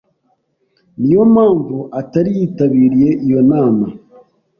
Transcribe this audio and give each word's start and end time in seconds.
Niyo 0.99 1.21
mpamvu 1.33 1.77
atari 1.99 2.29
yitabiriye 2.37 3.09
iyo 3.25 3.39
nama. 3.51 3.85